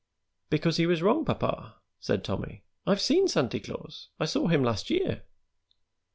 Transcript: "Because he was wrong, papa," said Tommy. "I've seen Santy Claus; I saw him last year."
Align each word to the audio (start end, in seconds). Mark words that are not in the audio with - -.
"Because 0.49 0.77
he 0.77 0.87
was 0.87 1.03
wrong, 1.03 1.25
papa," 1.25 1.75
said 1.99 2.23
Tommy. 2.23 2.63
"I've 2.87 2.99
seen 2.99 3.27
Santy 3.27 3.59
Claus; 3.59 4.09
I 4.19 4.25
saw 4.25 4.47
him 4.47 4.63
last 4.63 4.89
year." 4.89 5.25